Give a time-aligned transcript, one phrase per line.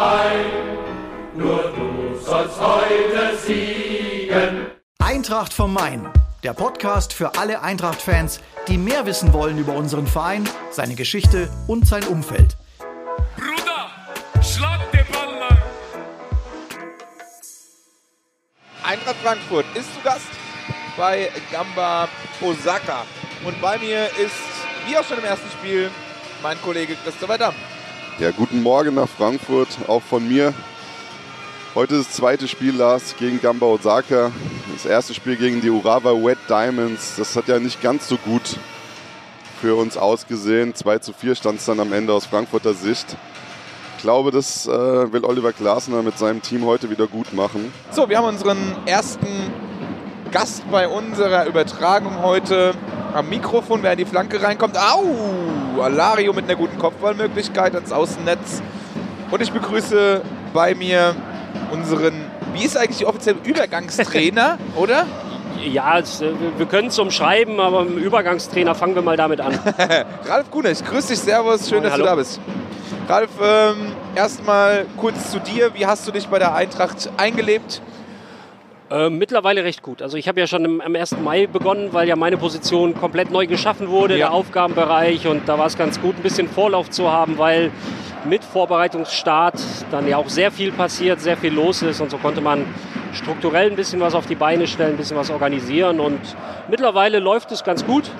[0.00, 0.46] Main,
[1.34, 4.70] nur du sollst heute siegen.
[4.98, 6.08] Eintracht vom Main,
[6.42, 11.86] der Podcast für alle Eintracht-Fans, die mehr wissen wollen über unseren Verein, seine Geschichte und
[11.86, 12.56] sein Umfeld.
[13.36, 13.90] Bruder,
[14.42, 15.58] schlag den Ball lang.
[18.82, 20.30] Eintracht Frankfurt ist zu Gast
[20.96, 22.08] bei Gamba
[22.40, 23.04] Osaka.
[23.44, 24.32] Und bei mir ist,
[24.86, 25.90] wie auch schon im ersten Spiel,
[26.42, 27.54] mein Kollege Christopher Damm.
[28.20, 30.52] Ja, guten Morgen nach Frankfurt, auch von mir.
[31.74, 34.30] Heute das zweite Spiel, Lars, gegen Gamba Osaka.
[34.74, 37.14] Das erste Spiel gegen die Urawa Wet Diamonds.
[37.16, 38.58] Das hat ja nicht ganz so gut
[39.62, 40.74] für uns ausgesehen.
[40.74, 43.16] 2 zu 4 stand es dann am Ende aus Frankfurter Sicht.
[43.96, 47.72] Ich glaube, das äh, will Oliver Glasner mit seinem Team heute wieder gut machen.
[47.90, 49.28] So, wir haben unseren ersten
[50.30, 52.74] Gast bei unserer Übertragung heute
[53.14, 54.76] am Mikrofon, wer in die Flanke reinkommt.
[54.76, 55.80] Au!
[55.82, 58.62] Alario mit einer guten Kopfballmöglichkeit ans Außennetz.
[59.30, 61.14] Und ich begrüße bei mir
[61.72, 62.12] unseren,
[62.52, 65.06] wie ist eigentlich die offizielle Übergangstrainer, oder?
[65.64, 66.02] Ja, äh,
[66.56, 69.58] wir können es umschreiben, aber im Übergangstrainer fangen wir mal damit an.
[70.26, 72.04] Ralf Kunech, grüß dich, Servus, schön, Moin, dass hallo.
[72.04, 72.40] du da bist.
[73.08, 75.74] Ralf, ähm, erstmal kurz zu dir.
[75.74, 77.82] Wie hast du dich bei der Eintracht eingelebt?
[78.90, 80.02] Äh, mittlerweile recht gut.
[80.02, 81.18] Also ich habe ja schon im, am 1.
[81.20, 84.26] Mai begonnen, weil ja meine Position komplett neu geschaffen wurde, Ja.
[84.26, 85.28] der Aufgabenbereich.
[85.28, 87.70] Und da war es ganz gut, ein bisschen Vorlauf zu haben, weil
[88.24, 89.60] mit Vorbereitungsstart
[89.92, 92.00] dann ja auch sehr viel passiert, sehr viel los ist.
[92.00, 92.64] Und so konnte man
[93.12, 96.00] strukturell ein bisschen was auf die Beine stellen, ein bisschen was organisieren.
[96.00, 96.18] Und
[96.68, 98.10] mittlerweile läuft es ganz gut.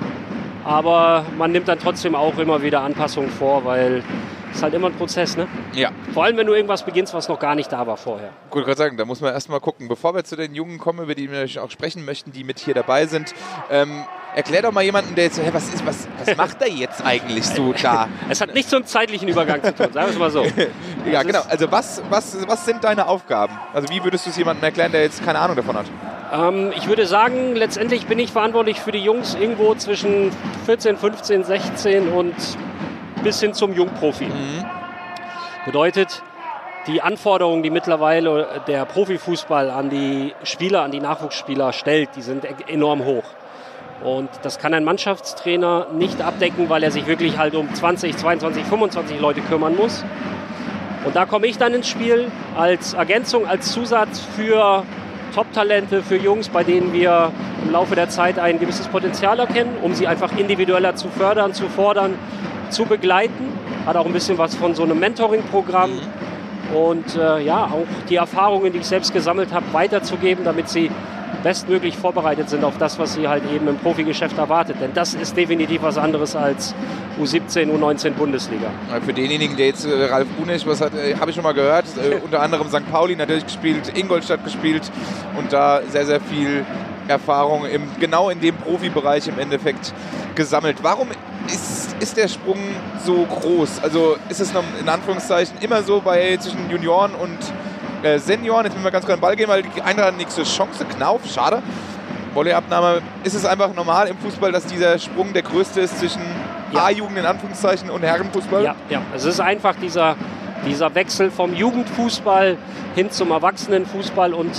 [0.64, 4.04] Aber man nimmt dann trotzdem auch immer wieder Anpassungen vor, weil
[4.52, 5.36] ist halt immer ein Prozess.
[5.36, 5.46] Ne?
[5.72, 5.90] Ja.
[6.12, 8.30] Vor allem, wenn du irgendwas beginnst, was noch gar nicht da war vorher.
[8.50, 9.88] Gut, gerade sagen, da muss man erstmal gucken.
[9.88, 12.58] Bevor wir zu den Jungen kommen, über die wir natürlich auch sprechen möchten, die mit
[12.58, 13.34] hier dabei sind,
[13.70, 16.68] ähm, erklär doch mal jemanden, der jetzt so, hä, was, ist, was, was macht er
[16.68, 18.08] jetzt eigentlich so da?
[18.28, 20.44] Es hat nichts mit dem zeitlichen Übergang zu tun, sagen wir es mal so.
[21.06, 21.40] ja, Das genau.
[21.48, 23.52] Also was, was, was sind deine Aufgaben?
[23.72, 25.86] Also wie würdest du es jemandem erklären, der jetzt keine Ahnung davon hat?
[26.32, 30.30] Ähm, ich würde sagen, letztendlich bin ich verantwortlich für die Jungs irgendwo zwischen
[30.66, 32.34] 14, 15, 16 und
[33.22, 34.26] bis hin zum Jungprofi.
[35.64, 36.22] Bedeutet,
[36.86, 42.44] die Anforderungen, die mittlerweile der Profifußball an die Spieler, an die Nachwuchsspieler stellt, die sind
[42.44, 43.24] e- enorm hoch.
[44.02, 48.64] Und das kann ein Mannschaftstrainer nicht abdecken, weil er sich wirklich halt um 20, 22,
[48.64, 50.04] 25 Leute kümmern muss.
[51.04, 54.84] Und da komme ich dann ins Spiel als Ergänzung, als Zusatz für
[55.34, 57.30] Top-Talente, für Jungs, bei denen wir
[57.62, 61.68] im Laufe der Zeit ein gewisses Potenzial erkennen, um sie einfach individueller zu fördern, zu
[61.68, 62.18] fordern,
[62.70, 63.52] zu begleiten.
[63.86, 65.90] Hat auch ein bisschen was von so einem Mentoring-Programm.
[66.74, 70.90] Und äh, ja, auch die Erfahrungen, die ich selbst gesammelt habe, weiterzugeben, damit sie
[71.42, 74.76] bestmöglich vorbereitet sind auf das, was sie halt eben im Profigeschäft erwartet.
[74.80, 76.74] Denn das ist definitiv was anderes als
[77.20, 78.70] U17, U19 Bundesliga.
[79.04, 81.86] Für denjenigen, der jetzt äh, Ralf Unich, was hat, äh, habe ich schon mal gehört,
[81.96, 82.90] äh, unter anderem St.
[82.90, 84.90] Pauli natürlich gespielt, Ingolstadt gespielt
[85.36, 86.64] und da sehr, sehr viel
[87.08, 89.92] Erfahrung im, genau in dem Profibereich im Endeffekt
[90.34, 90.76] gesammelt.
[90.82, 91.08] Warum
[92.00, 92.58] ist, der Sprung
[93.04, 93.82] so groß?
[93.82, 97.38] Also ist es in Anführungszeichen immer so bei zwischen Junioren und
[98.02, 98.64] äh, Senioren?
[98.64, 100.84] Jetzt müssen wir ganz kurz den Ball gehen, weil die Eintracht hat nächste Chance.
[100.84, 101.62] Knauf, schade.
[102.34, 103.02] Volleyabnahme.
[103.24, 106.22] Ist es einfach normal im Fußball, dass dieser Sprung der größte ist zwischen
[106.72, 106.84] Ja.
[106.84, 108.62] A-Jugend in Anführungszeichen und Herrenfußball?
[108.62, 109.02] Ja, ja.
[109.14, 110.16] Es ist einfach dieser,
[110.66, 112.56] dieser Wechsel vom Jugendfußball
[112.94, 114.52] hin zum Erwachsenenfußball und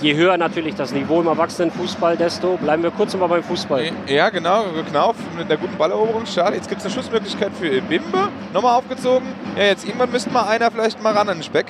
[0.00, 3.90] je höher natürlich das Niveau im Erwachsenenfußball, desto bleiben wir kurz mal beim Fußball.
[4.06, 4.64] Ja, genau.
[4.88, 6.26] Knauf mit einer guten Balleroberung.
[6.26, 6.56] Schade.
[6.56, 8.28] Jetzt gibt es eine Schussmöglichkeit für Bimbe.
[8.52, 9.28] Nochmal aufgezogen.
[9.56, 11.66] Ja, jetzt irgendwann müsste mal einer vielleicht mal ran an den Speck.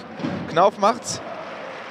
[0.48, 1.20] Knauf macht's.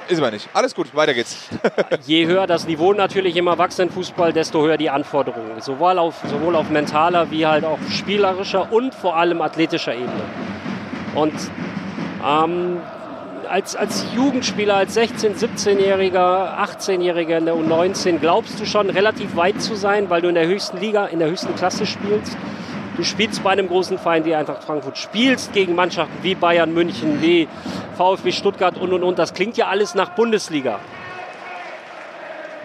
[0.08, 0.48] Ist aber nicht.
[0.54, 1.48] Alles gut, weiter geht's.
[2.04, 5.60] Je höher das Niveau natürlich im Erwachsenenfußball, desto höher die Anforderungen.
[5.60, 10.24] Sowohl auf, sowohl auf mentaler wie halt auch spielerischer und vor allem athletischer Ebene.
[11.14, 11.34] Und
[12.26, 12.78] ähm,
[13.50, 19.60] als, als Jugendspieler, als 16-, 17-Jähriger, 18-Jähriger in der U19 glaubst du schon relativ weit
[19.60, 22.36] zu sein, weil du in der höchsten Liga, in der höchsten Klasse spielst.
[22.96, 27.20] Du spielst bei einem großen Verein wie Eintracht Frankfurt, spielst gegen Mannschaften wie Bayern München,
[27.22, 27.48] wie
[27.96, 29.18] VfB Stuttgart und und und.
[29.18, 30.78] Das klingt ja alles nach Bundesliga.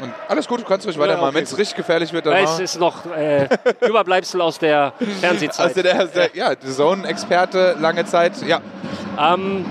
[0.02, 1.28] Und alles gut, du kannst ruhig weitermachen.
[1.28, 3.48] okay, Wenn es richtig gefährlich wird, dann es ist noch äh,
[3.80, 5.68] Überbleibsel aus der Fernsehzeit.
[5.68, 8.34] Also der, der, ja, Zone-Experte lange Zeit.
[8.46, 8.60] Ja,
[9.18, 9.66] Ähm,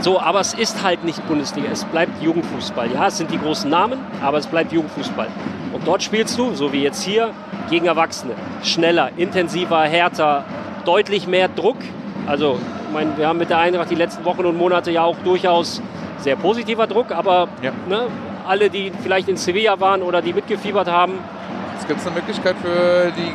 [0.00, 2.90] so, aber es ist halt nicht Bundesliga, es bleibt Jugendfußball.
[2.92, 5.28] Ja, es sind die großen Namen, aber es bleibt Jugendfußball.
[5.72, 7.30] Und dort spielst du, so wie jetzt hier,
[7.70, 8.34] gegen Erwachsene.
[8.62, 10.44] Schneller, intensiver, härter,
[10.84, 11.78] deutlich mehr Druck.
[12.26, 15.16] Also, ich meine, wir haben mit der Eintracht die letzten Wochen und Monate ja auch
[15.24, 15.82] durchaus
[16.18, 17.72] sehr positiver Druck, aber Ja.
[17.88, 18.06] ne,
[18.46, 21.14] alle, die vielleicht in Sevilla waren oder die mitgefiebert haben,
[21.74, 23.32] jetzt gibt es eine Möglichkeit für die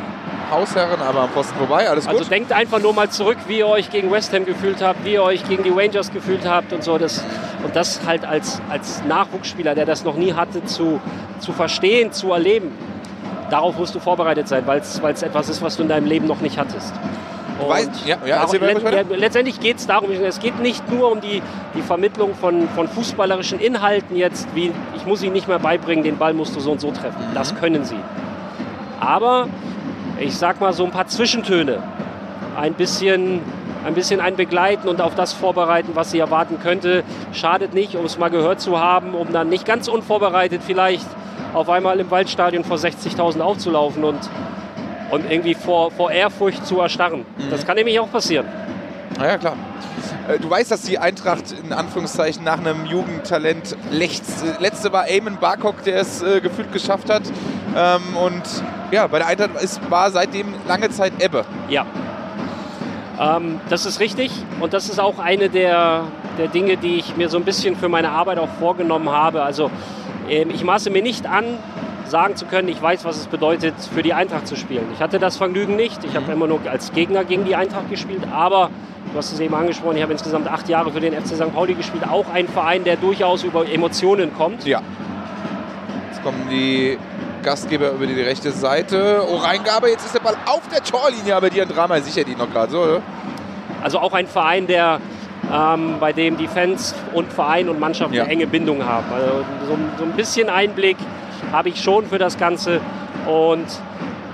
[0.52, 1.88] Hausherren, aber am Pfosten vorbei.
[1.88, 2.16] Alles gut.
[2.18, 5.14] Also denkt einfach nur mal zurück, wie ihr euch gegen West Ham gefühlt habt, wie
[5.14, 6.98] ihr euch gegen die Rangers gefühlt habt und so.
[6.98, 7.24] Das,
[7.64, 11.00] und das halt als, als Nachwuchsspieler, der das noch nie hatte, zu,
[11.40, 12.70] zu verstehen, zu erleben.
[13.50, 16.40] Darauf musst du vorbereitet sein, weil es etwas ist, was du in deinem Leben noch
[16.40, 16.92] nicht hattest.
[17.60, 21.42] Und ja, ja, darum- letztendlich geht es darum, es geht nicht nur um die,
[21.74, 26.16] die Vermittlung von, von fußballerischen Inhalten jetzt, wie ich muss ihnen nicht mehr beibringen, den
[26.16, 27.20] Ball musst du so und so treffen.
[27.30, 27.34] Mhm.
[27.34, 27.98] Das können sie.
[29.00, 29.48] Aber
[30.22, 31.82] ich sag mal so ein paar Zwischentöne,
[32.56, 33.40] ein bisschen,
[33.84, 37.02] ein bisschen ein Begleiten und auf das vorbereiten, was sie erwarten könnte,
[37.32, 41.06] schadet nicht, um es mal gehört zu haben, um dann nicht ganz unvorbereitet vielleicht
[41.54, 44.20] auf einmal im Waldstadion vor 60.000 aufzulaufen und,
[45.10, 47.26] und irgendwie vor, vor Ehrfurcht zu erstarren.
[47.50, 48.46] Das kann nämlich auch passieren.
[49.18, 49.56] Na ja, klar.
[50.28, 54.44] Äh, Du weißt, dass die Eintracht in Anführungszeichen nach einem Jugendtalent lechzt.
[54.44, 57.22] Äh, Letzte war Eamon Barkok, der es äh, gefühlt geschafft hat.
[57.76, 58.42] Ähm, und
[58.90, 61.44] ja, bei der Eintracht ist, war seitdem lange Zeit Ebbe.
[61.68, 61.86] Ja.
[63.18, 64.30] Ähm, das ist richtig
[64.60, 66.04] und das ist auch eine der,
[66.38, 69.42] der Dinge, die ich mir so ein bisschen für meine Arbeit auch vorgenommen habe.
[69.42, 69.70] Also
[70.28, 71.44] ähm, ich maße mir nicht an,
[72.06, 74.84] sagen zu können, ich weiß, was es bedeutet, für die Eintracht zu spielen.
[74.94, 76.04] Ich hatte das Vergnügen nicht.
[76.04, 78.70] Ich habe immer nur als Gegner gegen die Eintracht gespielt, aber
[79.12, 81.54] du hast es eben angesprochen, ich habe insgesamt acht Jahre für den FC St.
[81.54, 82.04] Pauli gespielt.
[82.08, 84.66] Auch ein Verein, der durchaus über Emotionen kommt.
[84.66, 84.82] Ja.
[86.10, 86.98] Jetzt kommen die
[87.42, 89.22] Gastgeber über die rechte Seite.
[89.28, 92.50] Oh, Reingabe, jetzt ist der Ball auf der Torlinie, aber die Drama sichert ihn noch
[92.50, 93.02] gerade so, oder?
[93.82, 95.00] Also auch ein Verein, der
[95.52, 98.22] ähm, bei dem die Fans und Verein und Mannschaft Ja.
[98.22, 99.06] eine enge Bindung haben.
[99.12, 100.96] Also so, so ein bisschen Einblick
[101.52, 102.80] habe ich schon für das Ganze.
[103.26, 103.66] Und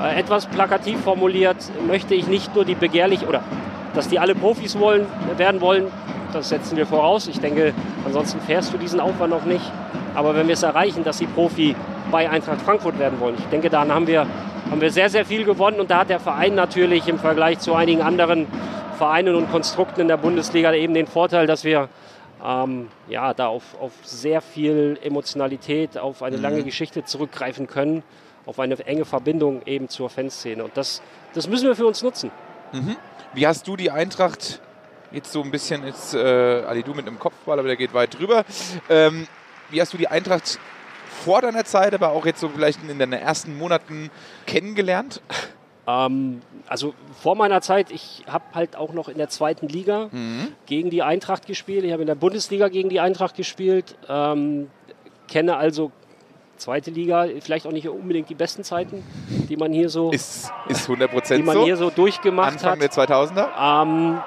[0.03, 1.57] äh, etwas plakativ formuliert
[1.87, 3.41] möchte ich nicht nur die begehrlich oder
[3.95, 5.07] dass die alle Profis wollen,
[5.37, 5.87] werden wollen,
[6.33, 7.27] das setzen wir voraus.
[7.27, 7.73] Ich denke,
[8.05, 9.65] ansonsten fährst du diesen Aufwand noch nicht.
[10.19, 11.77] Aber wenn wir es erreichen, dass sie Profi
[12.11, 14.27] bei Eintracht Frankfurt werden wollen, ich denke, dann haben wir,
[14.69, 15.79] haben wir sehr, sehr viel gewonnen.
[15.79, 18.49] Und da hat der Verein natürlich im Vergleich zu einigen anderen
[18.97, 21.89] Vereinen und Konstrukten in der Bundesliga eben den Vorteil, dass wir
[22.45, 28.03] ähm, ja, da auf, auf sehr viel Emotionalität, auf eine lange Geschichte zurückgreifen können,
[28.45, 30.65] auf eine enge Verbindung eben zur Fanszene.
[30.65, 31.01] Und das,
[31.33, 32.33] das müssen wir für uns nutzen.
[33.35, 34.61] Wie hast du die Eintracht
[35.13, 36.19] jetzt so ein bisschen, jetzt äh,
[36.67, 38.45] Ali du mit einem Kopfball, aber der geht weit drüber.
[38.91, 39.29] Ähm,
[39.71, 40.59] wie hast du die Eintracht
[41.25, 44.11] vor deiner Zeit, aber auch jetzt so vielleicht in deinen ersten Monaten
[44.47, 45.21] kennengelernt?
[45.87, 50.11] Ähm, also vor meiner Zeit, ich habe halt auch noch in der zweiten Liga
[50.67, 51.85] gegen die Eintracht gespielt.
[51.85, 53.97] Ich habe in der Bundesliga gegen die Eintracht gespielt.
[54.09, 54.71] Ähm,
[55.29, 55.91] kenne also
[56.57, 59.05] zweite Liga, vielleicht auch nicht unbedingt die besten Zeiten,
[59.49, 61.65] die man hier so, Ist, ist 100% die man so.
[61.65, 62.83] hier so durchgemacht Anfang hat.
[62.83, 63.83] der 2000er?
[63.83, 64.21] Ähm,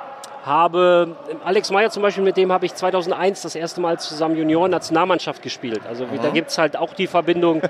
[0.43, 1.15] habe
[1.45, 5.81] Alex Meyer zum Beispiel, mit dem habe ich 2001 das erste Mal zusammen Junioren-Nationalmannschaft gespielt.
[5.87, 7.61] Also da gibt es halt auch die Verbindung.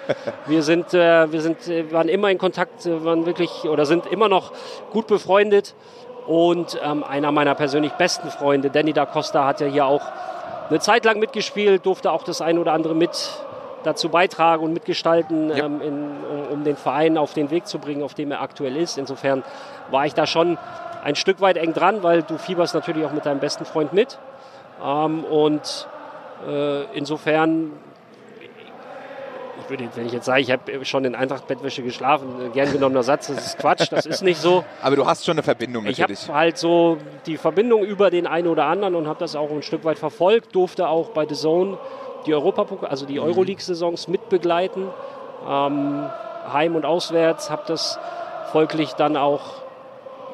[0.46, 4.06] Wir sind, äh, wir sind, äh, waren immer in Kontakt, äh, waren wirklich oder sind
[4.06, 4.54] immer noch
[4.92, 5.76] gut befreundet.
[6.28, 10.04] Und ähm, einer meiner persönlich besten Freunde, Danny da Costa, hat ja hier auch
[10.70, 13.32] eine Zeit lang mitgespielt, durfte auch das eine oder andere mit
[13.84, 15.66] dazu beitragen und mitgestalten, Ja.
[15.66, 15.94] ähm, in,
[16.30, 18.98] um, um den Verein auf den Weg zu bringen, auf dem er aktuell ist.
[19.00, 19.44] Insofern
[19.90, 20.58] war ich da schon
[21.04, 24.20] ein Stück weit eng dran, weil du fieberst natürlich auch mit deinem besten Freund mit.
[24.84, 25.88] Ähm, und
[26.48, 27.74] äh, insofern,
[29.60, 33.28] ich würde, wenn ich jetzt sage, ich habe schon in Eintracht-Bettwäsche geschlafen, gern genommener Satz,
[33.28, 34.64] das ist Quatsch, das ist nicht so.
[34.82, 36.34] Aber du hast schon eine Verbindung Ich habe natürlich.
[36.34, 39.84] halt so die Verbindung über den einen oder anderen und habe das auch ein Stück
[39.84, 41.78] weit verfolgt, durfte auch bei The Zone
[42.26, 44.88] die Europa, also die Euroleague-Saisons mitbegleiten,
[45.48, 46.10] ähm,
[46.52, 48.00] heim und auswärts, habe das
[48.52, 49.42] folglich dann auch,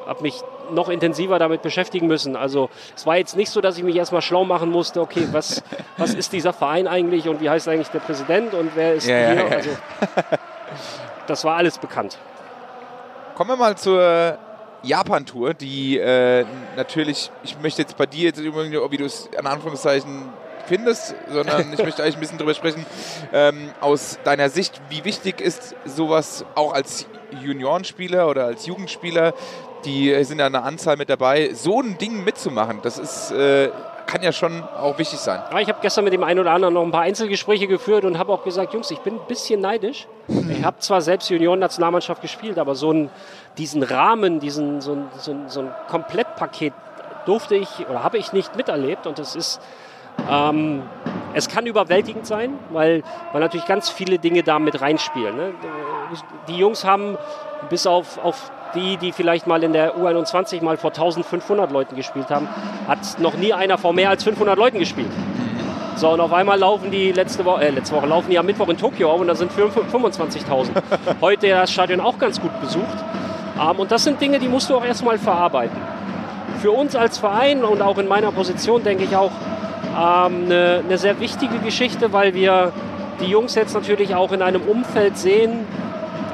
[0.06, 2.36] habe mich noch intensiver damit beschäftigen müssen.
[2.36, 5.62] Also es war jetzt nicht so, dass ich mich erstmal schlau machen musste, okay, was,
[5.96, 9.18] was ist dieser Verein eigentlich und wie heißt eigentlich der Präsident und wer ist Ja,
[9.18, 9.48] ja, hier?
[9.48, 9.56] ja.
[9.56, 9.70] Also,
[11.26, 12.18] das war alles bekannt.
[13.34, 14.38] Kommen wir mal zur
[14.82, 16.44] Japan-Tour, die äh,
[16.76, 20.28] natürlich, ich möchte jetzt bei dir jetzt übrigens, wie du es in Anführungszeichen
[20.66, 22.84] findest, sondern ich möchte eigentlich ein bisschen drüber sprechen,
[23.32, 27.06] ähm, aus deiner Sicht, wie wichtig ist sowas auch als
[27.42, 29.34] Juniorenspieler oder als Jugendspieler,
[29.84, 33.70] die sind ja eine Anzahl mit dabei, so ein Ding mitzumachen, das ist, äh,
[34.06, 35.42] kann ja schon auch wichtig sein.
[35.52, 38.18] Ja, ich habe gestern mit dem einen oder anderen noch ein paar Einzelgespräche geführt und
[38.18, 40.08] habe auch gesagt, Jungs, ich bin ein bisschen neidisch.
[40.28, 43.10] Ich habe zwar selbst Junioren-Nationalmannschaft gespielt, aber so einen,
[43.58, 46.72] diesen Rahmen, diesen, so, ein, so, ein, so ein Komplettpaket
[47.26, 49.60] durfte ich oder habe ich nicht miterlebt und das ist
[50.28, 50.82] ähm,
[51.34, 55.36] es kann überwältigend sein, weil, weil natürlich ganz viele Dinge da mit reinspielen.
[55.36, 55.52] Ne?
[56.48, 57.16] Die Jungs haben
[57.68, 62.30] bis auf, auf die, die vielleicht mal in der U21 mal vor 1500 Leuten gespielt
[62.30, 62.48] haben,
[62.86, 65.10] hat noch nie einer vor mehr als 500 Leuten gespielt.
[65.96, 68.68] So, und auf einmal laufen die letzte Woche, äh, letzte Woche laufen die am Mittwoch
[68.68, 70.68] in Tokio auf und da sind 25.000.
[71.20, 72.86] Heute das Stadion auch ganz gut besucht.
[73.60, 75.76] Ähm, und das sind Dinge, die musst du auch erstmal verarbeiten.
[76.60, 79.32] Für uns als Verein und auch in meiner Position denke ich auch
[79.96, 82.72] ähm, eine, eine sehr wichtige Geschichte, weil wir
[83.20, 85.66] die Jungs jetzt natürlich auch in einem Umfeld sehen,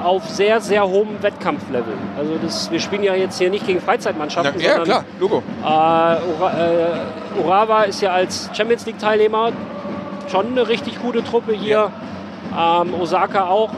[0.04, 1.94] auf sehr, sehr hohem Wettkampflevel.
[2.18, 5.42] Also das, wir spielen ja jetzt hier nicht gegen Freizeitmannschaften, ja, sondern klar, Logo.
[5.62, 9.50] äh, Ura, äh, Urawa ist ja als Champions League Teilnehmer
[10.30, 11.90] schon eine richtig gute Truppe hier.
[12.56, 13.70] Ähm, Osaka auch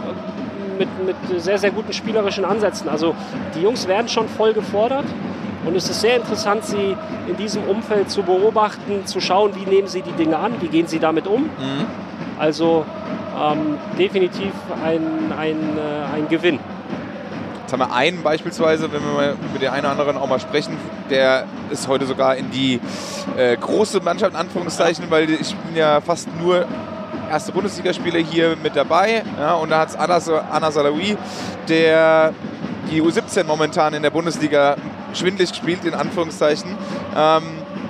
[0.79, 2.89] mit, mit sehr, sehr guten spielerischen Ansätzen.
[2.89, 3.15] Also
[3.55, 5.05] die Jungs werden schon voll gefordert.
[5.65, 9.89] Und es ist sehr interessant, sie in diesem Umfeld zu beobachten, zu schauen, wie nehmen
[9.89, 11.51] sie die Dinge an, wie gehen sie damit um.
[12.39, 12.85] Also
[13.39, 14.53] ähm, definitiv
[14.85, 16.59] ein, ein, äh, ein Gewinn.
[17.63, 20.39] Jetzt haben wir einen beispielsweise, wenn wir mal mit der einen oder anderen auch mal
[20.39, 20.77] sprechen,
[21.11, 22.81] der ist heute sogar in die
[23.37, 26.67] äh, große Mannschaft, in Anführungszeichen, weil ich bin ja fast nur
[27.29, 29.25] erste Bundesligaspieler hier mit dabei.
[29.39, 31.17] Ja, und da hat es Anna, Anna Salawi,
[31.69, 32.33] der
[32.91, 34.77] die U17 momentan in der Bundesliga
[35.13, 36.71] schwindlig spielt, in Anführungszeichen.
[37.17, 37.43] Ähm,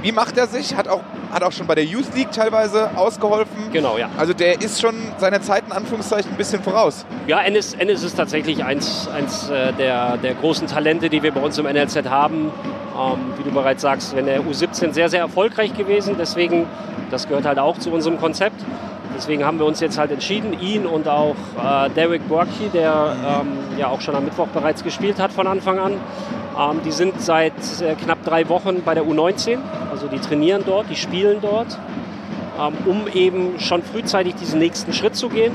[0.02, 0.74] wie macht er sich?
[0.74, 3.70] Hat auch, hat auch schon bei der Youth League teilweise ausgeholfen.
[3.72, 4.08] Genau, ja.
[4.16, 7.04] Also der ist schon seiner Zeit in Anführungszeichen ein bisschen voraus.
[7.26, 11.40] Ja, Ennis, Ennis ist tatsächlich eins, eins äh, der, der großen Talente, die wir bei
[11.40, 12.50] uns im NLZ haben.
[12.96, 16.16] Ähm, wie du bereits sagst, wenn der U17 sehr, sehr erfolgreich gewesen.
[16.18, 16.66] Deswegen,
[17.10, 18.62] das gehört halt auch zu unserem Konzept.
[19.16, 23.78] Deswegen haben wir uns jetzt halt entschieden, ihn und auch äh, Derek Borky, der ähm,
[23.78, 25.94] ja auch schon am Mittwoch bereits gespielt hat von Anfang an.
[26.58, 29.58] Ähm, die sind seit äh, knapp drei Wochen bei der U19.
[29.90, 31.78] Also die trainieren dort, die spielen dort,
[32.58, 35.52] ähm, um eben schon frühzeitig diesen nächsten Schritt zu gehen.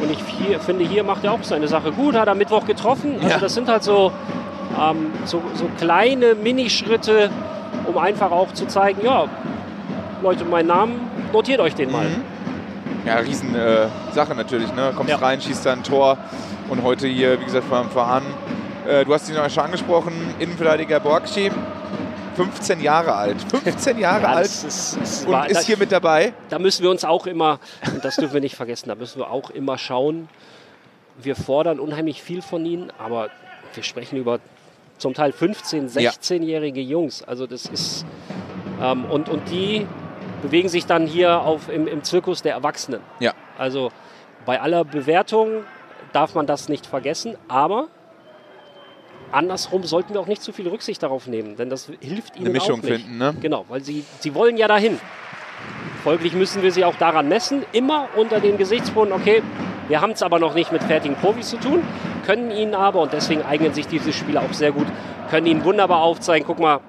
[0.00, 3.14] Und ich hier, finde, hier macht er auch seine Sache gut, hat er Mittwoch getroffen.
[3.16, 3.38] Also Ja.
[3.38, 4.12] das sind halt so,
[4.80, 7.30] ähm, so, so kleine Minischritte,
[7.86, 9.24] um einfach auch zu zeigen, ja,
[10.22, 11.00] Leute, mein Namen,
[11.32, 12.04] notiert euch den mal.
[12.04, 12.22] Mhm.
[13.06, 14.72] Ja, riesen äh, Sache natürlich.
[14.74, 14.92] Ne?
[14.94, 15.16] Kommst Ja.
[15.18, 16.16] rein, schießt da ein Tor
[16.68, 18.22] und heute hier, wie gesagt, vom Verein.
[18.88, 21.50] Äh, du hast ihn auch schon angesprochen, Innenverteidiger Borgschi,
[22.36, 23.36] 15 Jahre alt.
[23.50, 26.32] 15 Jahre Ja, alt ist, das und war- ist da- hier mit dabei.
[26.48, 27.58] da müssen wir uns auch immer,
[27.92, 30.28] und das dürfen wir nicht vergessen, da müssen wir auch immer schauen,
[31.20, 33.28] wir fordern unheimlich viel von ihnen, aber
[33.74, 34.38] wir sprechen über
[34.98, 36.10] zum Teil 15-, Ja.
[36.10, 37.22] 16-jährige Jungs.
[37.22, 38.06] Also das ist,
[38.80, 39.86] ähm, und, und die
[40.42, 43.00] bewegen sich dann hier auf, im, im Zirkus der Erwachsenen.
[43.20, 43.32] Ja.
[43.58, 43.90] Also
[44.46, 45.64] bei aller Bewertung
[46.12, 47.88] darf man das nicht vergessen, aber
[49.32, 52.54] andersrum sollten wir auch nicht zu viel Rücksicht darauf nehmen, denn das hilft ihnen Eine
[52.54, 53.02] Mischung auch nicht.
[53.02, 53.34] finden, ne?
[53.40, 54.98] Genau, weil sie, sie wollen ja dahin.
[56.04, 59.42] Folglich müssen wir sie auch daran messen, immer unter dem Gesichtspunkt, okay,
[59.88, 61.82] wir haben es aber noch nicht mit fertigen Profis zu tun,
[62.24, 64.86] können ihnen aber, und deswegen eignen sich diese Spiele auch sehr gut,
[65.30, 66.80] können ihnen wunderbar aufzeigen, guck mal,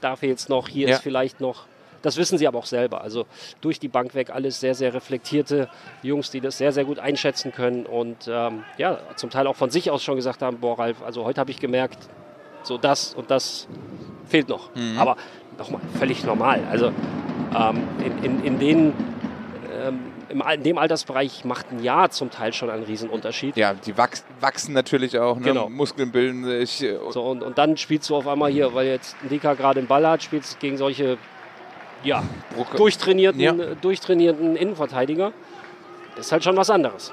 [0.00, 0.94] da fehlt's noch, hier Ja.
[0.96, 1.66] ist vielleicht noch.
[2.02, 3.02] Das wissen sie aber auch selber.
[3.02, 3.26] Also
[3.60, 5.68] durch die Bank weg alles sehr, sehr reflektierte
[6.02, 9.70] Jungs, die das sehr, sehr gut einschätzen können und ähm, ja, zum Teil auch von
[9.70, 11.98] sich aus schon gesagt haben, boah Ralf, also heute habe ich gemerkt,
[12.62, 13.66] so das und das
[14.26, 14.70] fehlt noch.
[14.96, 15.16] Aber
[15.58, 16.60] nochmal, völlig normal.
[16.70, 16.92] Also
[17.56, 18.92] ähm, in, in, in, den,
[19.86, 23.56] ähm, in dem Altersbereich macht ein Jahr zum Teil schon einen Riesenunterschied.
[23.56, 25.36] Ja, die wachs wachsen natürlich auch.
[25.36, 25.44] Ne?
[25.44, 25.68] Genau.
[25.68, 26.84] Muskeln bilden sich.
[27.10, 30.06] So, und, und dann spielst du auf einmal hier, weil jetzt Ndika gerade den Ball
[30.06, 31.18] hat, spielst du gegen solche
[32.04, 32.22] ja,
[32.76, 33.52] durchtrainierten, Ja.
[33.80, 35.32] durchtrainierten Innenverteidiger.
[36.16, 37.12] Das ist halt schon was anderes.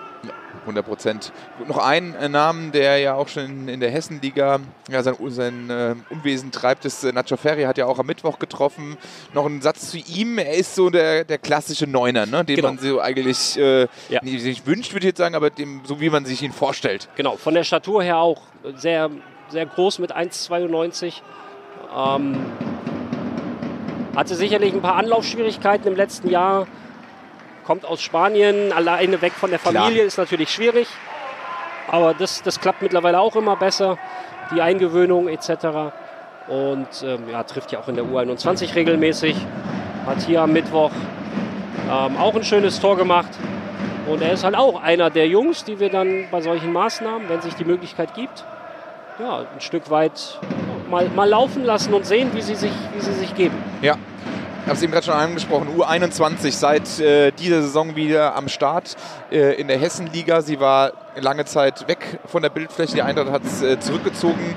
[0.64, 1.32] 100 Prozent.
[1.68, 5.96] Noch ein äh, Namen, der ja auch schon in der Hessenliga ja, sein, sein äh,
[6.10, 8.98] Unwesen treibt, ist äh, Nacho Ferri, hat ja auch am Mittwoch getroffen.
[9.34, 12.44] Noch ein Satz zu ihm, er ist so der, der klassische Neuner, ne?
[12.44, 12.68] den Genau.
[12.70, 14.20] man so eigentlich äh, Ja.
[14.22, 17.08] nicht, nicht wünscht, würde ich jetzt sagen, aber dem, so wie man sich ihn vorstellt.
[17.16, 18.42] Genau, von der Statur her auch
[18.76, 19.10] sehr,
[19.48, 21.22] sehr groß mit 1,92.
[21.96, 22.38] Ähm,
[24.16, 26.68] hatte sicherlich ein paar Anlaufschwierigkeiten im letzten Jahr.
[27.66, 30.06] Kommt aus Spanien, alleine weg von der Familie Klar.
[30.06, 30.88] ist natürlich schwierig.
[31.88, 33.98] Aber das, das klappt mittlerweile auch immer besser.
[34.54, 35.94] Die Eingewöhnung etc.
[36.48, 39.36] Und ähm, ja, trifft ja auch in der U21 regelmäßig.
[40.06, 40.92] Hat hier am Mittwoch
[41.90, 43.30] ähm, auch ein schönes Tor gemacht.
[44.08, 47.42] Und er ist halt auch einer der Jungs, die wir dann bei solchen Maßnahmen, wenn
[47.42, 48.44] sich die Möglichkeit gibt,
[49.20, 50.40] ja, ein Stück weit
[50.90, 53.56] mal, mal laufen lassen und sehen, wie sie sich, wie sie sich geben.
[53.82, 53.98] Ja.
[54.62, 58.96] Ich habe es eben gerade schon angesprochen, U21 seit äh, dieser Saison wieder am Start
[59.32, 60.42] äh, in der Hessenliga.
[60.42, 64.54] Sie war lange Zeit weg von der Bildfläche, die Eintracht hat es äh, zurückgezogen.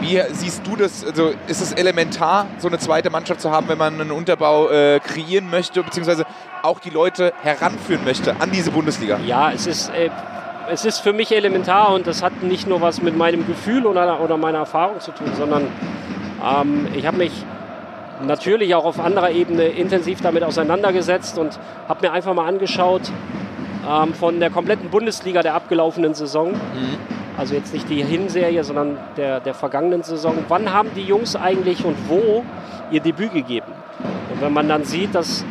[0.00, 1.04] Wie siehst du das?
[1.04, 4.98] Also ist es elementar, so eine zweite Mannschaft zu haben, wenn man einen Unterbau äh,
[5.00, 6.24] kreieren möchte, beziehungsweise
[6.62, 9.18] auch die Leute heranführen möchte an diese Bundesliga?
[9.26, 10.10] Ja, es ist, äh,
[10.70, 14.20] es ist für mich elementar und das hat nicht nur was mit meinem Gefühl oder,
[14.20, 15.68] oder meiner Erfahrung zu tun, sondern
[16.42, 17.32] ähm, ich habe mich
[18.26, 23.02] natürlich auch auf anderer Ebene intensiv damit auseinandergesetzt und habe mir einfach mal angeschaut
[23.88, 26.54] ähm, von der kompletten Bundesliga der abgelaufenen Saison,
[27.36, 31.84] also jetzt nicht die Hinserie, sondern der, der vergangenen Saison, wann haben die Jungs eigentlich
[31.84, 32.44] und wo
[32.90, 33.72] ihr Debüt gegeben?
[34.32, 35.44] Und wenn man dann sieht, dass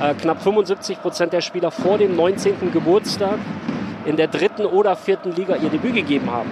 [0.00, 2.72] äh, knapp 75 Prozent der Spieler vor dem 19.
[2.72, 3.38] Geburtstag
[4.04, 6.50] in der dritten oder vierten Liga ihr Debüt gegeben haben.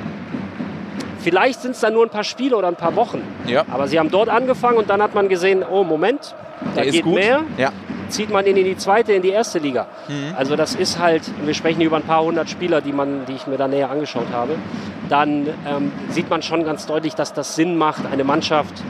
[1.21, 3.23] Vielleicht sind es dann nur ein paar Spiele oder ein paar Wochen.
[3.47, 3.65] Ja.
[3.71, 6.35] Aber sie haben dort angefangen und dann hat man gesehen, oh Moment,
[6.75, 7.43] da Der geht mehr.
[7.57, 7.71] Ja.
[8.09, 9.87] Zieht man ihn in die zweite, in die erste Liga.
[10.09, 10.35] Mhm.
[10.37, 13.47] Also das ist halt, wir sprechen über ein paar hundert Spieler, die, man, die ich
[13.47, 14.57] mir da näher angeschaut habe.
[15.09, 18.83] Dann ähm, sieht man schon ganz deutlich, dass das Sinn macht, eine Mannschaft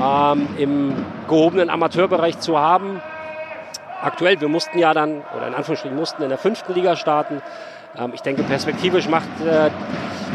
[0.00, 0.92] ähm, im
[1.28, 3.00] gehobenen Amateurbereich zu haben.
[4.00, 7.42] Aktuell, wir mussten ja dann, oder in Anführungsstrichen mussten in der fünften Liga starten.
[7.98, 9.70] Ähm, ich denke, perspektivisch macht, äh,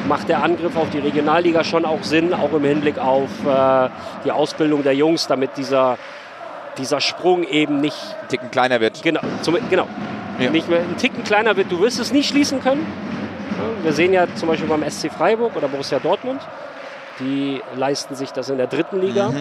[0.07, 3.89] macht der Angriff auf die Regionalliga schon auch Sinn, auch im Hinblick auf äh,
[4.25, 5.97] die Ausbildung der Jungs, damit dieser,
[6.77, 9.01] dieser Sprung eben nicht Ein Ticken kleiner wird.
[9.03, 9.87] Genau, zum, genau.
[10.39, 10.49] Ja.
[10.51, 11.71] Nicht mehr ein Ticken kleiner wird.
[11.71, 12.85] Du wirst es nicht schließen können.
[13.81, 16.41] Wir sehen ja zum Beispiel beim SC Freiburg oder Borussia Dortmund,
[17.19, 19.31] die leisten sich das in der dritten Liga.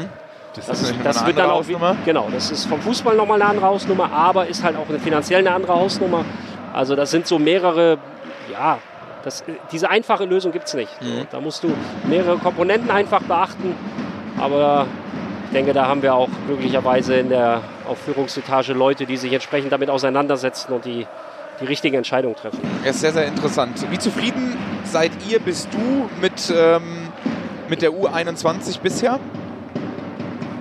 [0.55, 1.97] Das, Das, ist das wird eine dann andere auch, wie- Hausnummer.
[2.07, 5.41] genau, das ist vom Fußball nochmal eine andere Hausnummer, aber ist halt auch eine finanziell
[5.41, 6.25] eine andere Hausnummer.
[6.73, 7.99] Also das sind so mehrere,
[8.51, 8.79] ja,
[9.27, 9.43] das,
[9.73, 11.03] diese einfache Lösung gibt es nicht.
[11.03, 11.27] Mhm.
[11.33, 11.73] Da musst du
[12.09, 13.75] mehrere Komponenten einfach beachten,
[14.39, 14.87] aber
[15.47, 19.91] ich denke, da haben wir auch möglicherweise in der Aufführungsetage Leute, die sich entsprechend damit
[19.91, 21.07] auseinandersetzen und die,
[21.61, 22.61] die richtige Entscheidung treffen.
[22.85, 23.85] Ja, ist sehr, sehr interessant.
[23.91, 27.09] Wie zufrieden seid ihr, bist du mit, ähm,
[27.69, 29.19] mit der U21 bisher?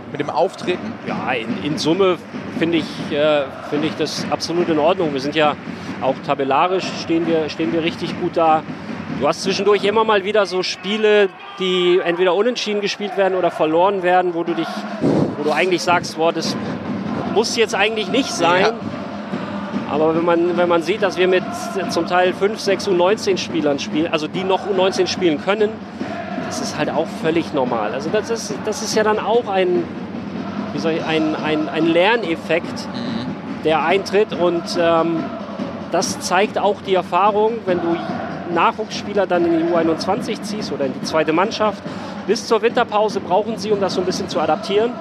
[0.10, 0.91] Mit dem Auftreten?
[1.07, 2.17] Ja, in, in Summe
[2.57, 5.13] finde ich, äh, finde ich das absolut in Ordnung.
[5.13, 5.55] Wir sind ja
[6.01, 8.63] auch tabellarisch stehen wir, stehen wir richtig gut da.
[9.19, 14.03] Du hast zwischendurch immer mal wieder so Spiele, die entweder unentschieden gespielt werden oder verloren
[14.03, 14.67] werden, wo du dich,
[15.37, 16.55] wo du eigentlich sagst, boah, das
[17.33, 18.61] muss jetzt eigentlich nicht sein.
[18.61, 18.73] Ja.
[19.89, 21.43] Aber wenn man, wenn man sieht, dass wir mit
[21.89, 25.69] zum Teil 5, 6 U19-Spielern spielen, also die noch U19 spielen können,
[26.47, 27.93] das ist halt auch völlig normal.
[27.93, 29.83] Also das ist, das ist ja dann auch ein,
[30.73, 32.87] wie soll ich, ein, ein, ein Lerneffekt,
[33.63, 34.33] der eintritt.
[34.33, 35.24] Und ähm,
[35.96, 37.96] das zeigt auch die Erfahrung, wenn du
[38.53, 41.81] Nachwuchsspieler dann in die U21 ziehst oder in die zweite Mannschaft.
[42.27, 44.92] Bis zur Winterpause brauchen sie, um das so ein bisschen zu adaptieren.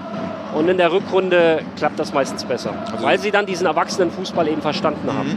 [0.54, 4.62] Und in der Rückrunde klappt das meistens besser, Also- weil sie dann diesen Erwachsenenfußball eben
[4.62, 5.36] verstanden haben.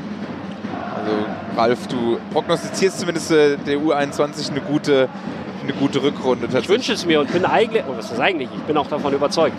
[0.95, 1.11] Also
[1.59, 5.09] Ralf, du prognostizierst zumindest äh, der U21 eine gute,
[5.63, 8.49] eine gute Rückrunde Ich wünsche es mir und bin eigentlich, oh, was ist eigentlich?
[8.55, 9.55] Ich bin auch davon überzeugt.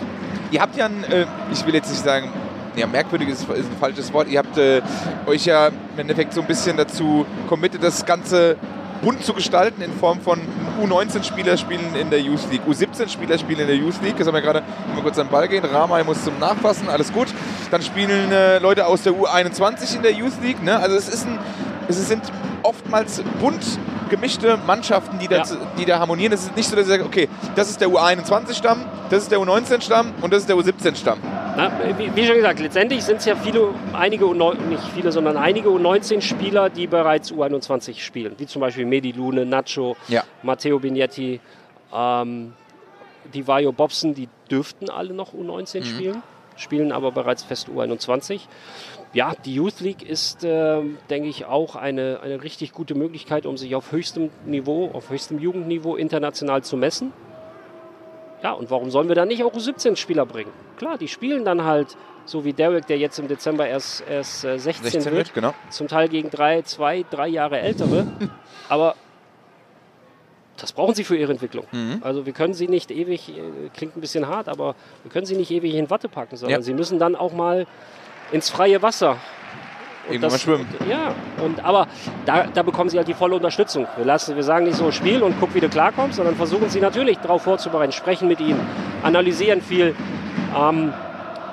[0.51, 2.29] Ihr habt ja ein, äh, ich will jetzt nicht sagen,
[2.75, 4.27] ja, merkwürdig ist, ist ein falsches Wort.
[4.29, 4.81] Ihr habt äh,
[5.25, 8.55] euch ja im Endeffekt so ein bisschen dazu committed, das Ganze
[9.01, 10.39] bunt zu gestalten in Form von
[10.83, 14.15] U19-Spieler spielen in der Youth League, U17-Spieler spielen in der Youth League.
[14.17, 14.61] Jetzt haben wir gerade
[14.93, 15.63] mal kurz an den Ball gehen.
[15.63, 17.27] Ramay muss zum Nachfassen, alles gut.
[17.71, 20.61] Dann spielen äh, Leute aus der U21 in der Youth League.
[20.63, 20.77] Ne?
[20.77, 21.39] Also es ist ein,
[21.87, 22.23] es sind
[22.63, 23.63] oftmals bunt
[24.09, 25.43] gemischte Mannschaften, die da, Ja.
[25.77, 26.33] die da harmonieren.
[26.33, 28.79] Es ist nicht so, dass ihr sagt, okay, das ist der U21-Stamm,
[29.09, 31.19] das ist der U19-Stamm und das ist der U17-Stamm.
[31.57, 35.35] Na, wie, wie schon gesagt, letztendlich sind es ja viele, einige, U9 nicht viele, sondern
[35.37, 38.35] einige U19-Spieler, die bereits U21 spielen.
[38.37, 40.23] Wie zum Beispiel Medi Lune, Nacho, Ja.
[40.43, 41.39] Matteo Bignetti,
[41.93, 42.53] ähm,
[43.33, 46.23] die Vajo Bobson, die dürften alle noch U19 spielen,
[46.55, 48.41] spielen aber bereits fest U21.
[49.13, 53.57] Ja, die Youth League ist, ähm, denke ich, auch eine, eine richtig gute Möglichkeit, um
[53.57, 57.11] sich auf höchstem Niveau, auf höchstem Jugendniveau international zu messen.
[58.41, 60.51] Ja, und warum sollen wir dann nicht auch U17-Spieler bringen?
[60.77, 64.57] Klar, die spielen dann halt, so wie Derek, der jetzt im Dezember erst, erst äh,
[64.57, 65.53] 16, 16 wird, wird, genau.
[65.69, 68.07] zum Teil gegen drei, zwei, drei Jahre ältere.
[68.69, 68.95] Aber
[70.57, 71.65] das brauchen sie für ihre Entwicklung.
[71.71, 71.99] Mhm.
[72.01, 73.41] Also wir können sie nicht ewig, äh,
[73.75, 76.63] klingt ein bisschen hart, aber wir können sie nicht ewig in Watte packen, sondern Ja.
[76.63, 77.65] sie müssen dann auch mal
[78.31, 79.17] ins freie Wasser.
[80.09, 80.67] Irgendwann mal schwimmen.
[80.89, 81.87] Ja, und, aber
[82.25, 83.87] da, da bekommen sie halt die volle Unterstützung.
[83.95, 86.81] Wir, lassen, wir sagen nicht so, spiel und guck, wie du klarkommst, sondern versuchen sie
[86.81, 88.59] natürlich darauf vorzubereiten, sprechen mit ihnen,
[89.03, 89.95] analysieren viel.
[90.57, 90.93] Ähm,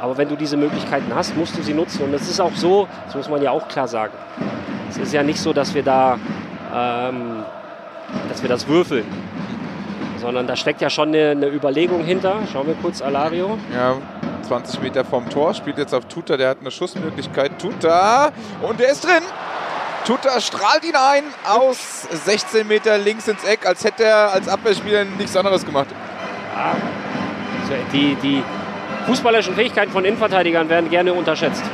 [0.01, 2.03] aber wenn du diese Möglichkeiten hast, musst du sie nutzen.
[2.03, 4.12] Und es ist auch so, das muss man ja auch klar sagen,
[4.90, 6.19] es ist ja nicht so, dass wir da,
[6.75, 7.45] ähm,
[8.29, 9.05] dass wir das würfeln,
[10.19, 12.40] sondern da steckt ja schon eine, eine Überlegung hinter.
[12.53, 13.59] Schauen wir kurz, Alario.
[13.75, 13.97] Ja,
[14.47, 17.59] 20 Meter vom Tor, spielt jetzt auf Tuta, der hat eine Schussmöglichkeit.
[17.59, 18.33] Tuta
[18.63, 19.23] und der ist drin.
[20.05, 25.05] Tuta strahlt ihn ein aus 16 Meter links ins Eck, als hätte er als Abwehrspieler
[25.05, 25.89] nichts anderes gemacht.
[26.57, 28.43] Also Die, die
[29.07, 31.65] fußballerischen Fähigkeiten von Innenverteidigern werden gerne unterschätzt.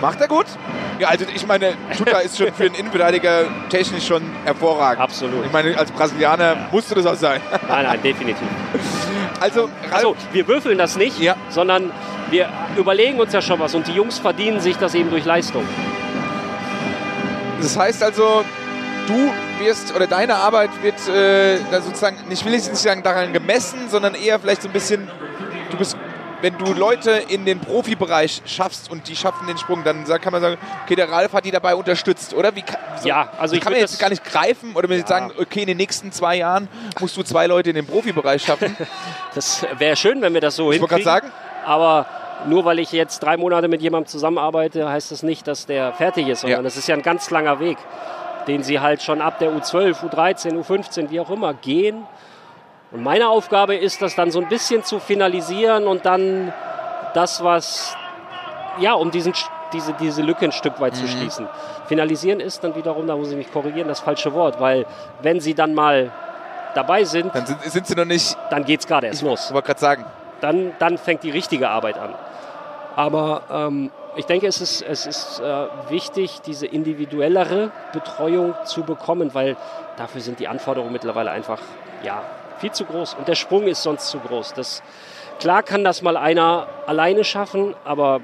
[0.00, 0.46] Macht er gut?
[0.98, 5.02] Ja, also ich meine, Tuta ist schon für einen Innenverteidiger technisch schon hervorragend.
[5.02, 5.46] Absolut.
[5.46, 7.40] Ich meine, als Brasilianer musste das auch sein.
[7.68, 8.46] Nein, nein, definitiv.
[9.42, 11.36] Also, Also, wir würfeln das nicht, Ja.
[11.50, 11.90] sondern
[12.30, 15.64] wir überlegen uns ja schon was und die Jungs verdienen sich das eben durch Leistung.
[17.60, 18.44] das heißt also,
[19.06, 19.32] du
[19.64, 24.14] wirst oder deine Arbeit wird äh, sozusagen, ich will jetzt nicht sagen daran gemessen, sondern
[24.14, 25.08] eher vielleicht so ein bisschen,
[25.70, 25.96] du bist
[26.42, 30.42] wenn du Leute in den Profibereich schaffst und die schaffen den Sprung, dann kann man
[30.42, 32.54] sagen, okay, der Ralf hat die dabei unterstützt, oder?
[32.54, 32.64] Wie,
[33.00, 35.06] so, ja, also ich kann man jetzt gar nicht greifen oder wenn ja.
[35.06, 36.68] sagen, okay, in den nächsten zwei Jahren
[37.00, 38.76] musst du zwei Leute in den Profibereich schaffen?
[39.34, 40.98] das wäre schön, wenn wir das so ich hinkriegen.
[40.98, 41.32] Ich sagen.
[41.64, 42.06] Aber
[42.46, 46.26] nur weil ich jetzt drei Monate mit jemandem zusammenarbeite, heißt das nicht, dass der fertig
[46.26, 46.62] ist, sondern ja.
[46.64, 47.78] das ist ja ein ganz langer Weg,
[48.48, 52.04] den sie halt schon ab der U12, U13, U15, wie auch immer gehen
[52.92, 56.52] und meine Aufgabe ist, das dann so ein bisschen zu finalisieren und dann
[57.14, 57.96] das, was,
[58.78, 59.32] ja, um diesen,
[59.72, 60.98] diese, diese Lücke ein Stück weit mhm.
[60.98, 61.48] zu schließen.
[61.86, 64.86] Finalisieren ist dann wiederum, da muss ich mich korrigieren, das falsche Wort, weil
[65.22, 66.12] wenn sie dann mal
[66.74, 68.36] dabei sind, dann sind, sind sie noch nicht.
[68.50, 69.46] Dann geht es gerade erst los.
[69.46, 70.04] Ich wollte gerade sagen.
[70.40, 72.14] Dann, dann fängt die richtige Arbeit an.
[72.96, 79.32] Aber ähm, ich denke, es ist, es ist äh, wichtig, diese individuellere Betreuung zu bekommen,
[79.34, 79.56] weil
[79.96, 81.60] dafür sind die Anforderungen mittlerweile einfach
[82.02, 82.22] ja,
[82.62, 83.14] viel zu groß.
[83.14, 84.54] Und der Sprung ist sonst zu groß.
[84.54, 84.82] Das,
[85.40, 88.20] klar kann das mal einer alleine schaffen, aber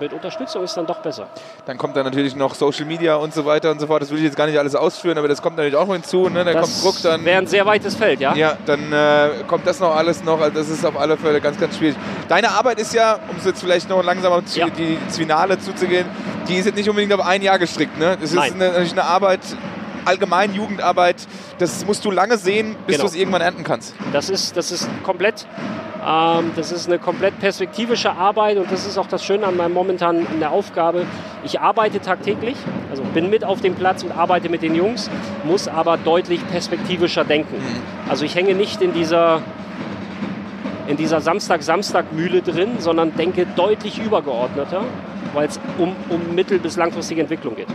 [0.00, 1.28] mit Unterstützung ist dann doch besser.
[1.66, 4.02] Dann kommt dann natürlich noch Social Media und so weiter und so fort.
[4.02, 6.28] Das will ich jetzt gar nicht alles ausführen, aber das kommt natürlich auch hinzu.
[6.28, 6.44] Ne?
[6.44, 8.34] Dann das kommt Druck, dann wäre ein sehr weites Feld, ja.
[8.34, 10.40] Ja, dann äh, kommt das noch alles noch.
[10.40, 11.96] Also das ist auf alle Fälle ganz, ganz schwierig.
[12.28, 14.68] Deine Arbeit ist ja, um es jetzt vielleicht noch langsam zu, ja.
[14.68, 16.06] die, Finale zuzugehen,
[16.48, 17.98] die ist jetzt nicht unbedingt auf ein Jahr gestrickt.
[17.98, 18.16] Ne?
[18.20, 19.40] Das ist eine, natürlich eine Arbeit,
[20.04, 21.16] allgemein Jugendarbeit,
[21.58, 23.08] das musst du lange sehen, bis genau.
[23.08, 23.94] du es irgendwann ernten kannst.
[24.12, 25.46] Das ist, das ist komplett,
[26.06, 29.72] ähm, das ist eine komplett perspektivische Arbeit und das ist auch das Schöne an meinem
[29.72, 31.06] momentanen an der Aufgabe.
[31.42, 32.56] Ich arbeite tagtäglich,
[32.90, 35.10] also bin mit auf dem Platz und arbeite mit den Jungs,
[35.44, 37.56] muss aber deutlich perspektivischer denken.
[37.56, 38.10] Mhm.
[38.10, 39.42] Also ich hänge nicht in dieser
[40.86, 44.82] in dieser Samstag-Samstag-Mühle drin, sondern denke deutlich übergeordneter,
[45.32, 47.68] weil es um, um mittel- bis langfristige Entwicklung geht.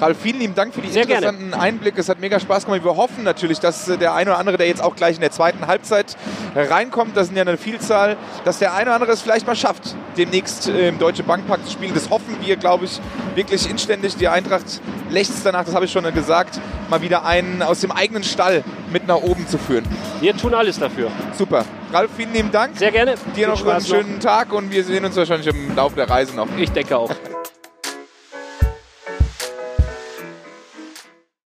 [0.00, 1.62] Ralf, vielen lieben Dank für die Sehr interessanten gerne.
[1.62, 2.00] Einblicke.
[2.00, 2.84] Es hat mega Spaß gemacht.
[2.84, 5.30] Wir hoffen natürlich, dass äh, der eine oder andere, der jetzt auch gleich in der
[5.30, 6.16] zweiten Halbzeit
[6.54, 9.94] reinkommt, das sind ja eine Vielzahl, dass der eine oder andere es vielleicht mal schafft,
[10.16, 11.94] demnächst äh, im Deutsche Bankpark zu spielen.
[11.94, 13.00] Das hoffen wir, glaube ich,
[13.34, 14.16] wirklich inständig.
[14.16, 14.80] Die Eintracht
[15.10, 19.06] lächzt danach, das habe ich schon gesagt, mal wieder einen aus dem eigenen Stall mit
[19.06, 19.84] nach oben zu führen.
[20.20, 21.10] Wir tun alles dafür.
[21.36, 21.64] Super.
[21.92, 22.76] Ralf, vielen lieben Dank.
[22.76, 23.14] Sehr gerne.
[23.36, 24.20] Dir noch einen schönen noch.
[24.20, 26.48] Tag und wir sehen uns wahrscheinlich im Laufe der Reise noch.
[26.58, 27.10] Ich denke auch.